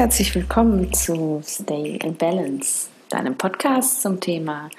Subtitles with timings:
[0.00, 4.70] Herzlich willkommen zu Stay in Balance, deinem Podcast zum Thema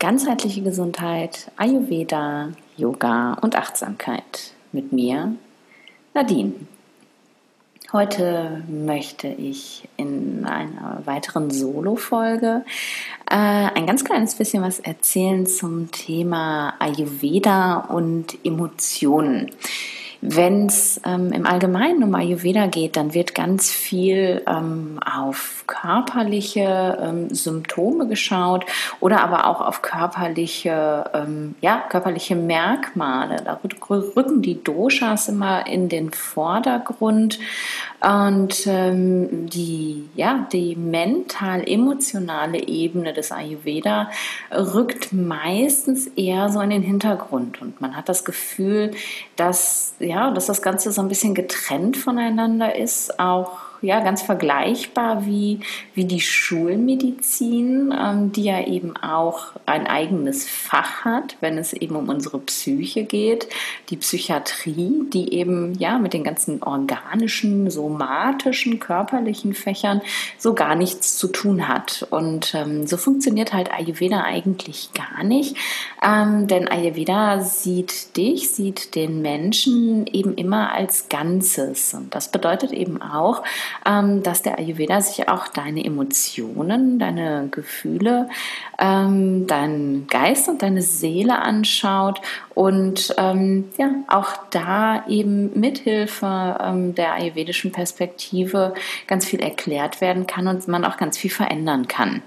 [0.00, 4.52] ganzheitliche Gesundheit, Ayurveda, Yoga und Achtsamkeit.
[4.72, 5.36] Mit mir,
[6.12, 6.54] Nadine.
[7.92, 12.64] Heute möchte ich in einer weiteren Solo-Folge
[13.30, 19.52] äh, ein ganz kleines bisschen was erzählen zum Thema Ayurveda und Emotionen.
[20.26, 26.98] Wenn es ähm, im Allgemeinen um Ayurveda geht, dann wird ganz viel ähm, auf körperliche
[26.98, 28.64] ähm, Symptome geschaut
[29.00, 33.36] oder aber auch auf körperliche, ähm, ja, körperliche Merkmale.
[33.44, 33.60] Da
[33.90, 37.38] rücken die Doshas immer in den Vordergrund
[38.04, 44.10] und ähm, die, ja, die mental-emotionale Ebene des Ayurveda
[44.52, 47.62] rückt meistens eher so in den Hintergrund.
[47.62, 48.90] Und man hat das Gefühl,
[49.36, 55.26] dass ja, dass das Ganze so ein bisschen getrennt voneinander ist, auch ja ganz vergleichbar
[55.26, 55.60] wie,
[55.94, 61.96] wie die Schulmedizin, ähm, die ja eben auch ein eigenes Fach hat, wenn es eben
[61.96, 63.48] um unsere Psyche geht,
[63.90, 70.00] die Psychiatrie, die eben ja mit den ganzen organischen, somatischen, körperlichen Fächern
[70.38, 72.06] so gar nichts zu tun hat.
[72.10, 75.56] Und ähm, so funktioniert halt Ayurveda eigentlich gar nicht,
[76.02, 81.94] ähm, denn Ayurveda sieht dich, sieht den Menschen eben immer als Ganzes.
[81.94, 83.42] Und das bedeutet eben auch,
[83.84, 88.28] dass der Ayurveda sich auch deine Emotionen, deine Gefühle,
[88.78, 92.20] ähm, deinen Geist und deine Seele anschaut
[92.54, 98.74] und ähm, ja, auch da eben mithilfe ähm, der ayurvedischen Perspektive
[99.06, 102.22] ganz viel erklärt werden kann und man auch ganz viel verändern kann.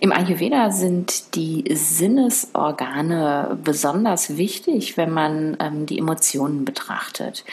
[0.00, 7.44] Im Ayurveda sind die Sinnesorgane besonders wichtig, wenn man ähm, die Emotionen betrachtet.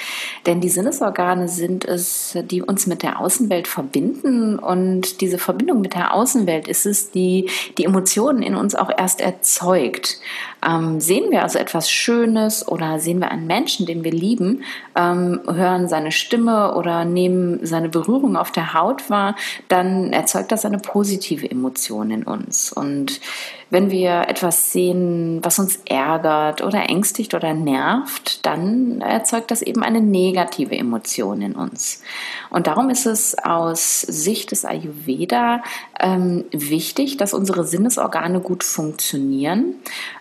[0.46, 5.96] Denn die Sinnesorgane sind es, die uns mit der Außenwelt verbinden und diese Verbindung mit
[5.96, 10.20] der Außenwelt ist es, die die Emotionen in uns auch erst erzeugt.
[10.64, 14.64] Ähm, sehen wir also etwas Schönes oder sehen wir einen Menschen, den wir lieben,
[14.96, 19.36] ähm, hören seine Stimme oder nehmen seine Berührung auf der Haut wahr,
[19.68, 22.35] dann erzeugt das eine positive Emotion in uns.
[22.72, 23.20] Und
[23.70, 29.84] wenn wir etwas sehen, was uns ärgert oder ängstigt oder nervt, dann erzeugt das eben
[29.84, 32.02] eine negative Emotion in uns.
[32.50, 35.64] Und darum ist es aus Sicht des Ayurveda
[36.00, 39.76] ähm, wichtig, dass unsere Sinnesorgane gut funktionieren,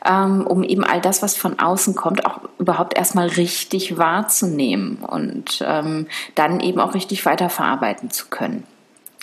[0.04, 5.62] ähm, um eben all das, was von außen kommt, auch überhaupt erstmal richtig wahrzunehmen und
[5.66, 8.64] ähm, dann eben auch richtig weiterverarbeiten zu können.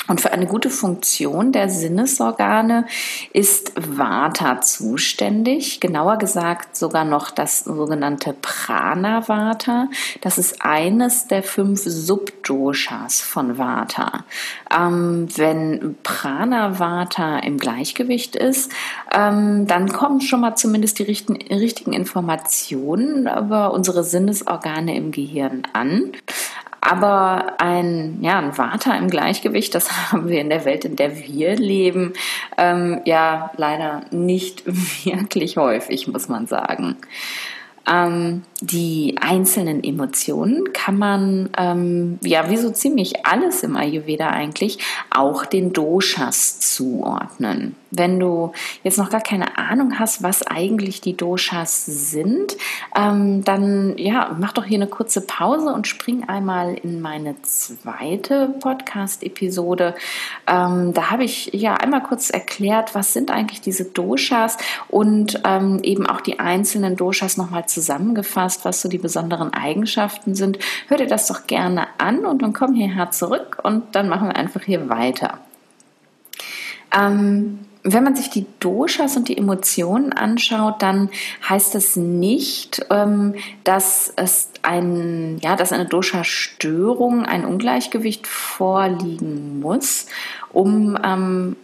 [0.08, 2.86] Und für eine gute Funktion der Sinnesorgane
[3.34, 9.90] ist Vata zuständig, genauer gesagt sogar noch das sogenannte Prana Vata.
[10.22, 14.26] Das ist eines der fünf Subdoshas von Vata.
[14.76, 18.72] Ähm, wenn Prana Vata im Gleichgewicht ist,
[19.14, 25.62] ähm, dann kommen schon mal zumindest die richten, richtigen Informationen über unsere Sinnesorgane im Gehirn
[25.74, 26.12] an.
[26.82, 31.16] Aber ein, ja, ein Vata im Gleichgewicht, das haben wir in der Welt, in der
[31.18, 32.14] wir leben,
[32.58, 34.64] ähm, ja leider nicht
[35.06, 36.98] wirklich häufig, muss man sagen.
[37.90, 44.78] Ähm, die einzelnen Emotionen kann man, ähm, ja, wie so ziemlich alles im Ayurveda eigentlich,
[45.10, 47.76] auch den Doshas zuordnen.
[47.90, 52.56] Wenn du jetzt noch gar keine Ahnung hast, was eigentlich die Doshas sind,
[52.96, 58.54] ähm, dann ja, mach doch hier eine kurze Pause und spring einmal in meine zweite
[58.62, 59.96] Podcast-Episode.
[60.48, 64.58] Ähm, da habe ich ja einmal kurz erklärt, was sind eigentlich diese Doshas
[64.88, 70.60] und ähm, eben auch die einzelnen Doshas nochmal zusammengefasst, was so die besonderen Eigenschaften sind.
[70.88, 74.36] Hör dir das doch gerne an und dann komm hierher zurück und dann machen wir
[74.36, 75.40] einfach hier weiter.
[76.94, 81.10] Ähm, wenn man sich die Doshas und die Emotionen anschaut, dann
[81.48, 90.06] heißt es nicht, ähm, dass es ein, ja, dass eine Dosha-Störung, ein Ungleichgewicht vorliegen muss,
[90.52, 91.56] um ähm,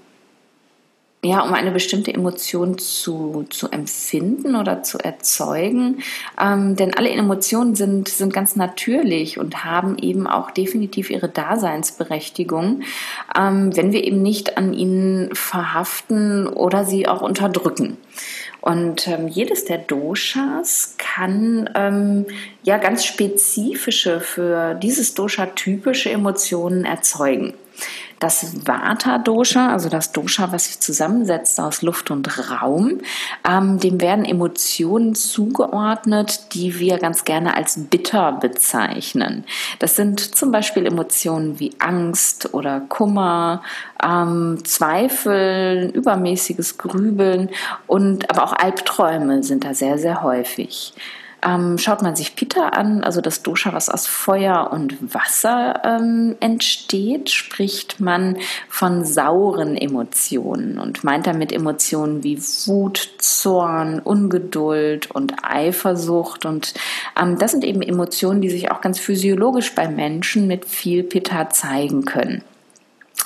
[1.24, 6.04] ja, um eine bestimmte Emotion zu, zu empfinden oder zu erzeugen.
[6.40, 12.84] Ähm, denn alle Emotionen sind, sind ganz natürlich und haben eben auch definitiv ihre Daseinsberechtigung,
[13.38, 17.98] ähm, wenn wir eben nicht an ihnen verhaften oder sie auch unterdrücken.
[18.62, 22.26] Und ähm, jedes der Doshas kann ähm,
[22.64, 27.54] ja ganz spezifische für dieses Dosha typische Emotionen erzeugen.
[28.20, 33.00] Das Vata-Dosha, also das Dosha, was sich zusammensetzt aus Luft und Raum,
[33.48, 39.44] ähm, dem werden Emotionen zugeordnet, die wir ganz gerne als bitter bezeichnen.
[39.80, 43.62] Das sind zum Beispiel Emotionen wie Angst oder Kummer,
[44.04, 47.50] ähm, Zweifel, übermäßiges Grübeln
[47.86, 50.94] und aber auch Albträume sind da sehr, sehr häufig.
[51.44, 56.36] Ähm, schaut man sich Pitta an, also das Dosha, was aus Feuer und Wasser ähm,
[56.40, 58.38] entsteht, spricht man
[58.70, 66.46] von sauren Emotionen und meint damit Emotionen wie Wut, Zorn, Ungeduld und Eifersucht.
[66.46, 66.74] Und
[67.20, 71.50] ähm, das sind eben Emotionen, die sich auch ganz physiologisch bei Menschen mit viel Pitta
[71.50, 72.44] zeigen können.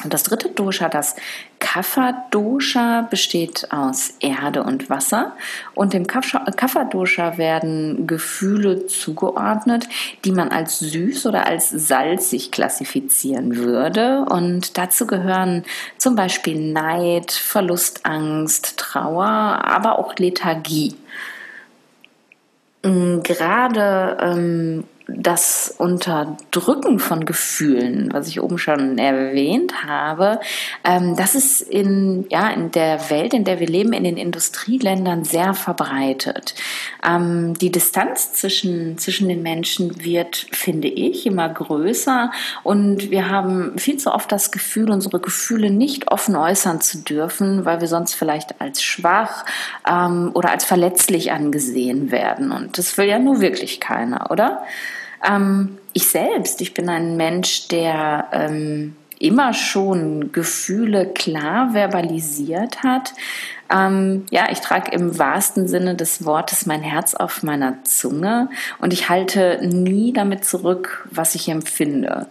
[0.04, 1.16] Und das dritte Dosha, das
[1.60, 5.34] Kapha-Dosha, besteht aus Erde und Wasser.
[5.74, 9.88] Und dem Kapha-Dosha werden Gefühle zugeordnet,
[10.26, 14.26] die man als süß oder als salzig klassifizieren würde.
[14.30, 15.64] Und dazu gehören
[15.98, 20.96] zum Beispiel Neid, Verlustangst, Trauer, aber auch Lethargie.
[22.84, 30.40] Gerade ähm, das Unterdrücken von Gefühlen, was ich oben schon erwähnt habe,
[30.84, 35.24] ähm, das ist in, ja, in der Welt, in der wir leben, in den Industrieländern
[35.24, 36.56] sehr verbreitet.
[37.06, 42.32] Ähm, die Distanz zwischen, zwischen den Menschen wird, finde ich, immer größer
[42.64, 47.66] und wir haben viel zu oft das Gefühl, unsere Gefühle nicht offen äußern zu dürfen,
[47.66, 49.46] weil wir sonst vielleicht als schwach
[49.90, 52.52] ähm, oder als verletzlich angesehen werden.
[52.52, 54.64] Und das will ja nur wirklich keiner, oder?
[55.28, 63.14] Ähm, ich selbst, ich bin ein Mensch, der ähm, immer schon Gefühle klar verbalisiert hat.
[63.70, 68.94] Ähm, ja, ich trage im wahrsten Sinne des Wortes mein Herz auf meiner Zunge und
[68.94, 72.28] ich halte nie damit zurück, was ich empfinde.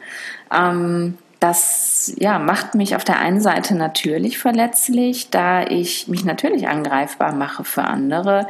[0.52, 6.68] Ähm, das ja, macht mich auf der einen Seite natürlich verletzlich, da ich mich natürlich
[6.68, 8.46] angreifbar mache für andere.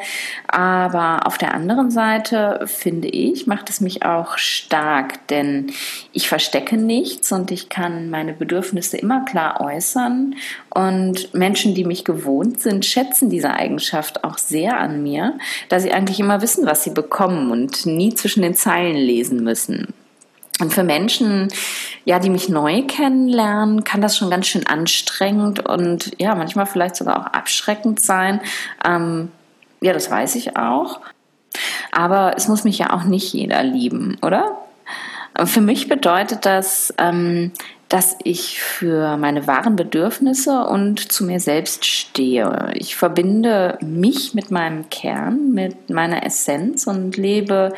[0.49, 5.73] Aber auf der anderen Seite finde ich, macht es mich auch stark, denn
[6.13, 10.35] ich verstecke nichts und ich kann meine Bedürfnisse immer klar äußern.
[10.71, 15.39] Und Menschen, die mich gewohnt sind, schätzen diese Eigenschaft auch sehr an mir,
[15.69, 19.95] da sie eigentlich immer wissen, was sie bekommen und nie zwischen den Zeilen lesen müssen.
[20.61, 21.49] Und für Menschen,
[22.05, 26.97] ja, die mich neu kennenlernen, kann das schon ganz schön anstrengend und ja, manchmal vielleicht
[26.97, 28.41] sogar auch abschreckend sein.
[28.85, 29.31] Ähm,
[29.81, 31.01] ja, das weiß ich auch.
[31.93, 34.59] Aber es muss mich ja auch nicht jeder lieben, oder?
[35.45, 37.53] Für mich bedeutet das, ähm,
[37.89, 42.71] dass ich für meine wahren Bedürfnisse und zu mir selbst stehe.
[42.75, 47.73] Ich verbinde mich mit meinem Kern, mit meiner Essenz und lebe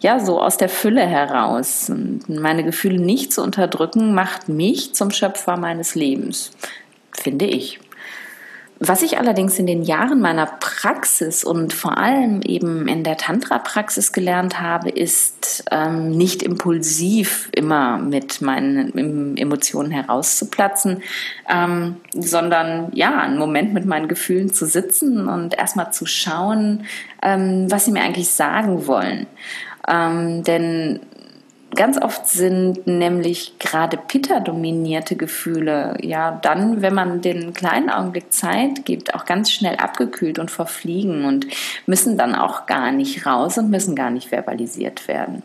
[0.00, 1.90] ja, so aus der Fülle heraus.
[1.90, 6.50] Und meine Gefühle nicht zu unterdrücken, macht mich zum Schöpfer meines Lebens,
[7.12, 7.80] finde ich.
[8.78, 14.12] Was ich allerdings in den Jahren meiner Praxis und vor allem eben in der Tantra-Praxis
[14.12, 21.02] gelernt habe, ist ähm, nicht impulsiv immer mit meinen Emotionen herauszuplatzen,
[21.48, 26.84] ähm, sondern ja, einen Moment mit meinen Gefühlen zu sitzen und erstmal zu schauen,
[27.22, 29.26] ähm, was sie mir eigentlich sagen wollen.
[29.88, 31.00] Ähm, denn
[31.74, 38.84] ganz oft sind nämlich gerade Pitta-dominierte Gefühle, ja, dann, wenn man den kleinen Augenblick Zeit
[38.84, 41.46] gibt, auch ganz schnell abgekühlt und verfliegen und
[41.86, 45.42] müssen dann auch gar nicht raus und müssen gar nicht verbalisiert werden.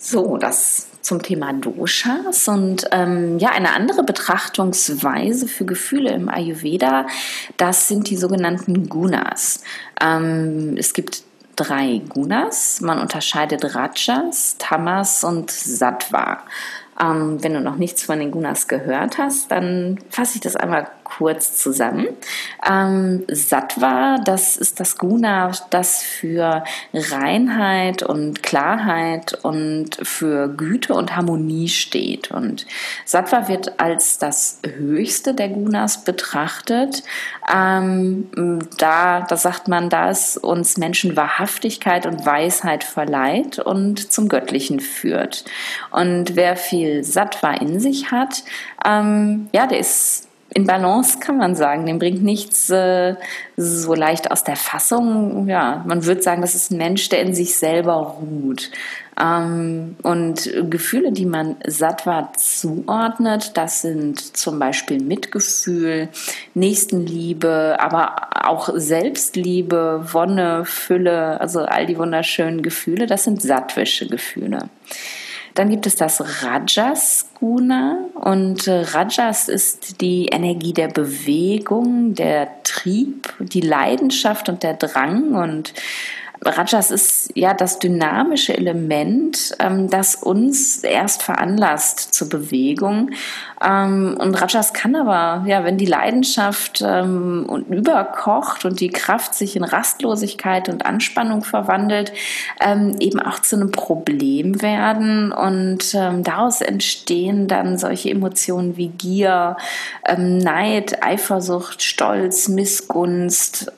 [0.00, 7.06] So, das zum Thema Doshas und ähm, ja, eine andere Betrachtungsweise für Gefühle im Ayurveda,
[7.56, 9.62] das sind die sogenannten Gunas.
[10.00, 11.22] Ähm, es gibt
[11.58, 12.80] drei Gunas.
[12.80, 16.38] Man unterscheidet Rajas, Tamas und Sattva.
[17.00, 20.88] Ähm, wenn du noch nichts von den Gunas gehört hast, dann fasse ich das einmal
[21.18, 22.08] kurz zusammen.
[22.68, 31.14] Ähm, Sattva, das ist das Guna, das für Reinheit und Klarheit und für Güte und
[31.14, 32.30] Harmonie steht.
[32.30, 32.66] Und
[33.04, 37.02] Sattva wird als das höchste der Gunas betrachtet.
[37.54, 38.30] Ähm,
[38.78, 44.80] da, da sagt man, da es uns Menschen Wahrhaftigkeit und Weisheit verleiht und zum Göttlichen
[44.80, 45.44] führt.
[45.90, 48.44] Und wer viel viel Sattva in sich hat,
[48.84, 51.86] ähm, ja, der ist in Balance, kann man sagen.
[51.86, 53.16] Dem bringt nichts äh,
[53.56, 55.46] so leicht aus der Fassung.
[55.48, 58.70] Ja, man würde sagen, das ist ein Mensch, der in sich selber ruht.
[59.20, 66.08] Ähm, und Gefühle, die man Sattva zuordnet, das sind zum Beispiel Mitgefühl,
[66.54, 74.70] Nächstenliebe, aber auch Selbstliebe, Wonne, Fülle, also all die wunderschönen Gefühle, das sind sattwische Gefühle.
[75.58, 82.62] Dann gibt es das Rajas Guna und äh, Rajas ist die Energie der Bewegung, der
[82.62, 85.74] Trieb, die Leidenschaft und der Drang und
[86.44, 93.10] Rajas ist ja das dynamische Element, ähm, das uns erst veranlasst zur Bewegung.
[93.64, 99.56] Ähm, und Rajas kann aber, ja, wenn die Leidenschaft ähm, überkocht und die Kraft sich
[99.56, 102.12] in Rastlosigkeit und Anspannung verwandelt,
[102.60, 105.32] ähm, eben auch zu einem Problem werden.
[105.32, 109.56] Und ähm, daraus entstehen dann solche Emotionen wie Gier,
[110.06, 113.72] ähm, Neid, Eifersucht, Stolz, Missgunst.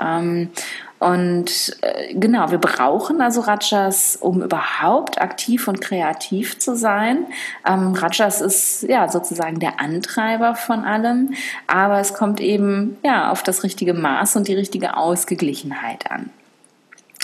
[1.00, 7.26] Und äh, genau, wir brauchen also Rajas, um überhaupt aktiv und kreativ zu sein.
[7.66, 11.32] Ähm, Rajas ist ja sozusagen der Antreiber von allem,
[11.66, 16.28] aber es kommt eben ja auf das richtige Maß und die richtige Ausgeglichenheit an.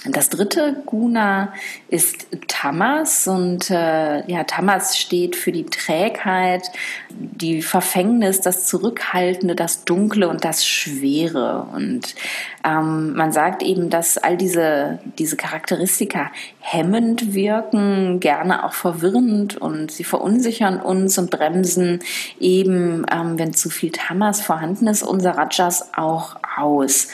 [0.05, 1.53] Das dritte Guna
[1.89, 6.71] ist Tamas und äh, ja, Tamas steht für die Trägheit,
[7.09, 11.67] die Verfängnis, das Zurückhaltende, das Dunkle und das Schwere.
[11.73, 12.15] Und
[12.65, 19.91] ähm, man sagt eben, dass all diese, diese Charakteristika hemmend wirken, gerne auch verwirrend und
[19.91, 22.01] sie verunsichern uns und bremsen
[22.39, 27.09] eben, ähm, wenn zu viel Tamas vorhanden ist, unser Rajas auch aus.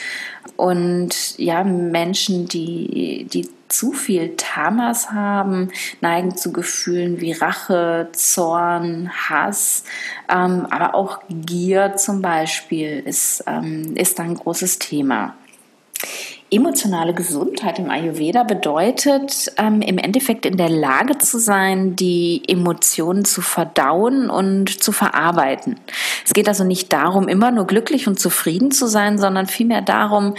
[0.57, 5.71] Und ja, Menschen, die, die zu viel Tamas haben,
[6.01, 9.85] neigen zu Gefühlen wie Rache, Zorn, Hass,
[10.29, 15.35] ähm, aber auch Gier zum Beispiel ist, ähm, ist ein großes Thema
[16.53, 23.25] emotionale Gesundheit im Ayurveda bedeutet, ähm, im Endeffekt in der Lage zu sein, die Emotionen
[23.25, 25.81] zu verdauen und zu verarbeiten.
[26.25, 30.35] Es geht also nicht darum, immer nur glücklich und zufrieden zu sein, sondern vielmehr darum,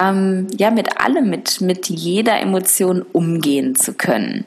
[0.00, 4.46] ähm, ja, mit allem, mit, mit jeder Emotion umgehen zu können.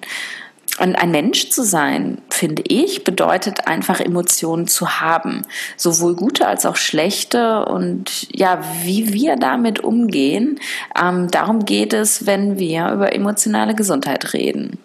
[0.79, 5.43] Und ein Mensch zu sein, finde ich, bedeutet einfach Emotionen zu haben.
[5.75, 7.65] Sowohl gute als auch schlechte.
[7.65, 10.59] Und ja, wie wir damit umgehen,
[10.99, 14.77] ähm, darum geht es, wenn wir über emotionale Gesundheit reden.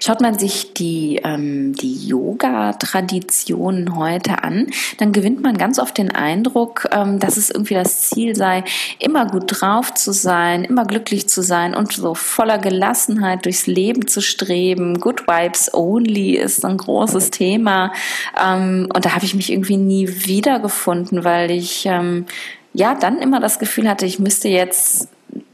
[0.00, 4.66] Schaut man sich die, ähm, die Yoga-Traditionen heute an,
[4.98, 8.64] dann gewinnt man ganz oft den Eindruck, ähm, dass es irgendwie das Ziel sei,
[8.98, 14.06] immer gut drauf zu sein, immer glücklich zu sein und so voller Gelassenheit durchs Leben
[14.06, 15.00] zu streben.
[15.00, 17.92] Good Vibes Only ist ein großes Thema.
[18.40, 22.26] Ähm, und da habe ich mich irgendwie nie wiedergefunden, weil ich ähm,
[22.72, 25.08] ja dann immer das Gefühl hatte, ich müsste jetzt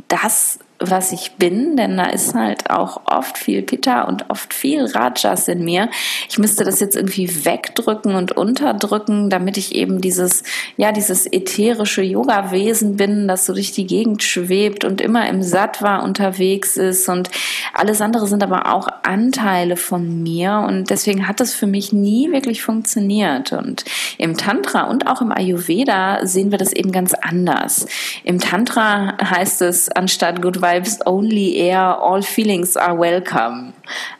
[0.09, 4.85] das was ich bin, denn da ist halt auch oft viel Pitta und oft viel
[4.85, 5.89] Rajas in mir.
[6.29, 10.43] Ich müsste das jetzt irgendwie wegdrücken und unterdrücken, damit ich eben dieses,
[10.77, 15.99] ja, dieses ätherische Yoga-Wesen bin, das so durch die Gegend schwebt und immer im Sattva
[15.99, 17.31] unterwegs ist und
[17.73, 22.31] alles andere sind aber auch Anteile von mir und deswegen hat das für mich nie
[22.33, 23.85] wirklich funktioniert und
[24.19, 27.87] im Tantra und auch im Ayurveda sehen wir das eben ganz anders.
[28.25, 33.73] Im Tantra heißt es anstatt Good vibes only air, all feelings are welcome.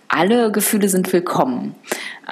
[0.09, 1.75] Alle Gefühle sind willkommen.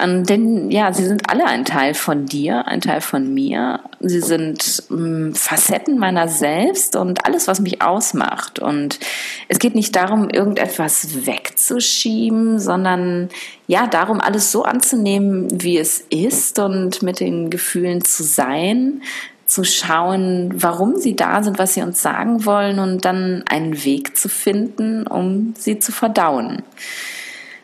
[0.01, 3.79] Und denn ja, sie sind alle ein Teil von dir, ein Teil von mir.
[3.99, 8.59] Sie sind mh, hm, Facetten meiner selbst und alles, was mich ausmacht.
[8.59, 8.99] Und
[9.47, 13.29] es geht nicht darum, irgendetwas wegzuschieben, sondern
[13.67, 19.01] ja, darum, alles so anzunehmen, wie es ist und mit den Gefühlen zu sein,
[19.45, 24.17] zu schauen, warum sie da sind, was sie uns sagen wollen und dann einen Weg
[24.17, 26.63] zu finden, um sie zu verdauen.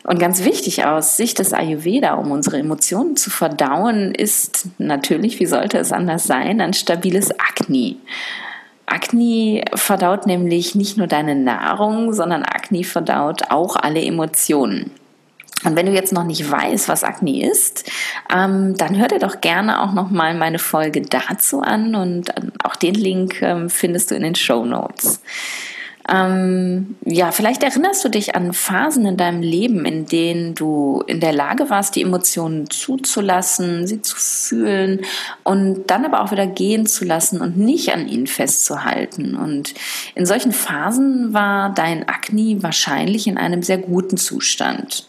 [0.04, 5.46] Und ganz wichtig aus Sicht des Ayurveda, um unsere Emotionen zu verdauen, ist natürlich, wie
[5.46, 7.98] sollte es anders sein, ein stabiles Agni.
[8.86, 14.90] Agni verdaut nämlich nicht nur deine Nahrung, sondern Agni verdaut auch alle Emotionen.
[15.64, 17.90] Und wenn du jetzt noch nicht weißt, was Akne ist,
[18.34, 22.42] ähm, dann hör dir doch gerne auch noch mal meine Folge dazu an und äh,
[22.64, 25.20] auch den Link ähm, findest du in den Show Notes.
[26.08, 31.20] Ähm, ja, vielleicht erinnerst du dich an Phasen in deinem Leben, in denen du in
[31.20, 35.02] der Lage warst, die Emotionen zuzulassen, sie zu fühlen
[35.44, 39.36] und dann aber auch wieder gehen zu lassen und nicht an ihnen festzuhalten.
[39.36, 39.74] Und
[40.14, 45.06] in solchen Phasen war dein Akne wahrscheinlich in einem sehr guten Zustand.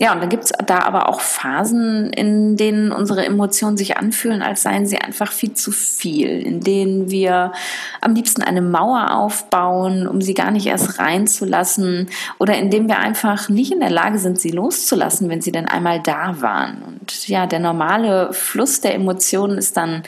[0.00, 4.62] Ja, und dann gibt's da aber auch Phasen, in denen unsere Emotionen sich anfühlen, als
[4.62, 7.52] seien sie einfach viel zu viel, in denen wir
[8.00, 13.00] am liebsten eine Mauer aufbauen, um sie gar nicht erst reinzulassen oder in denen wir
[13.00, 16.80] einfach nicht in der Lage sind, sie loszulassen, wenn sie denn einmal da waren.
[16.86, 20.04] Und ja, der normale Fluss der Emotionen ist dann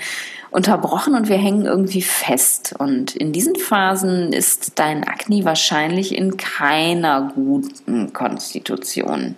[0.52, 2.76] unterbrochen und wir hängen irgendwie fest.
[2.78, 9.34] Und in diesen Phasen ist dein Akne wahrscheinlich in keiner guten Konstitution.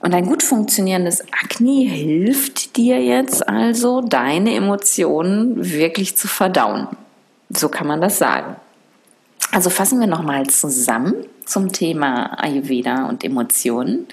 [0.00, 6.86] Und ein gut funktionierendes Akne hilft dir jetzt also, deine Emotionen wirklich zu verdauen.
[7.50, 8.56] So kann man das sagen.
[9.50, 11.14] Also fassen wir nochmal zusammen
[11.46, 14.06] zum Thema Ayurveda und Emotionen.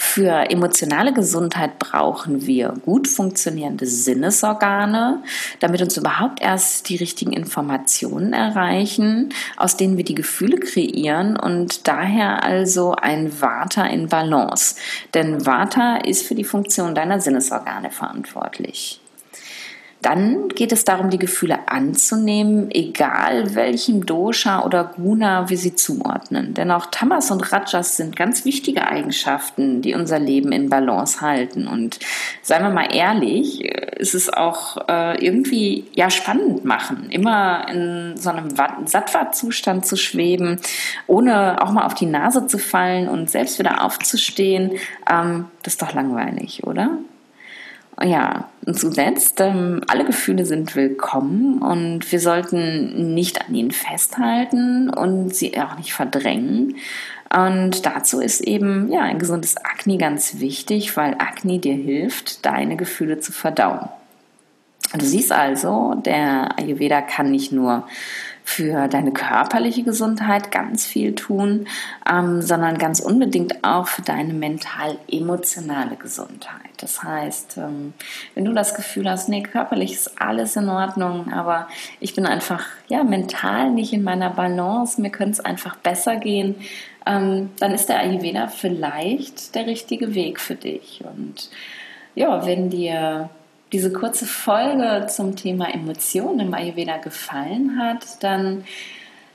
[0.00, 5.24] Für emotionale Gesundheit brauchen wir gut funktionierende Sinnesorgane,
[5.58, 11.88] damit uns überhaupt erst die richtigen Informationen erreichen, aus denen wir die Gefühle kreieren und
[11.88, 14.76] daher also ein Vata in Balance.
[15.14, 19.00] Denn Vata ist für die Funktion deiner Sinnesorgane verantwortlich.
[20.00, 26.54] Dann geht es darum, die Gefühle anzunehmen, egal welchem Dosha oder Guna wir sie zuordnen.
[26.54, 31.66] Denn auch Tamas und Rajas sind ganz wichtige Eigenschaften, die unser Leben in Balance halten.
[31.66, 31.98] Und
[32.42, 38.30] seien wir mal ehrlich, ist es auch äh, irgendwie ja spannend machen, immer in so
[38.30, 40.60] einem Sattva-Zustand zu schweben,
[41.08, 44.72] ohne auch mal auf die Nase zu fallen und selbst wieder aufzustehen.
[45.10, 46.98] Ähm, das ist doch langweilig, oder?
[48.02, 55.34] Ja, zuletzt, ähm, alle Gefühle sind willkommen und wir sollten nicht an ihnen festhalten und
[55.34, 56.76] sie auch nicht verdrängen.
[57.34, 62.76] Und dazu ist eben ja ein gesundes Akne ganz wichtig, weil Akne dir hilft, deine
[62.76, 63.88] Gefühle zu verdauen.
[64.96, 67.86] Du siehst also, der Ayurveda kann nicht nur
[68.48, 71.66] für deine körperliche Gesundheit ganz viel tun,
[72.10, 76.70] ähm, sondern ganz unbedingt auch für deine mental-emotionale Gesundheit.
[76.78, 77.92] Das heißt, ähm,
[78.34, 81.68] wenn du das Gefühl hast, nee, körperlich ist alles in Ordnung, aber
[82.00, 86.54] ich bin einfach ja mental nicht in meiner Balance, mir könnte es einfach besser gehen,
[87.04, 91.04] ähm, dann ist der Ayurveda vielleicht der richtige Weg für dich.
[91.04, 91.50] Und
[92.14, 93.28] ja, wenn dir
[93.72, 98.64] diese kurze Folge zum Thema Emotionen im Ayurveda gefallen hat, dann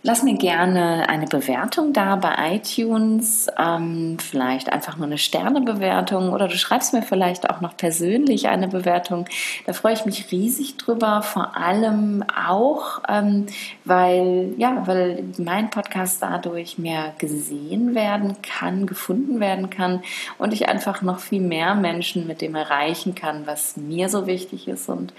[0.05, 6.49] Lass mir gerne eine Bewertung da bei iTunes, ähm, vielleicht einfach nur eine Sternebewertung oder
[6.49, 9.27] du schreibst mir vielleicht auch noch persönlich eine Bewertung.
[9.65, 13.45] Da freue ich mich riesig drüber, vor allem auch, ähm,
[13.85, 20.03] weil, ja, weil mein Podcast dadurch mehr gesehen werden kann, gefunden werden kann
[20.37, 24.67] und ich einfach noch viel mehr Menschen mit dem erreichen kann, was mir so wichtig
[24.67, 25.13] ist und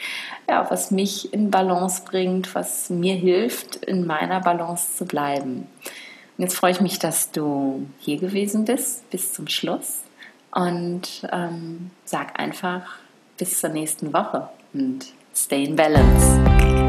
[0.46, 4.40] ja, was mich in Balance bringt, was mir hilft, in meiner
[4.74, 5.66] Balance zu bleiben.
[6.36, 10.02] Und jetzt freue ich mich, dass du hier gewesen bist bis zum Schluss
[10.50, 12.98] und ähm, sag einfach
[13.38, 16.83] bis zur nächsten Woche und stay in balance.